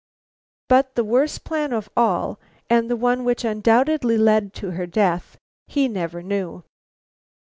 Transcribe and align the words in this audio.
But 0.67 0.95
the 0.95 1.03
worst 1.03 1.43
plan 1.43 1.71
of 1.71 1.87
all 1.95 2.39
and 2.71 2.89
the 2.89 2.95
one 2.95 3.23
which 3.23 3.45
undoubtedly 3.45 4.17
led 4.17 4.51
to 4.55 4.71
her 4.71 4.87
death, 4.87 5.37
he 5.67 5.87
never 5.87 6.23
knew. 6.23 6.63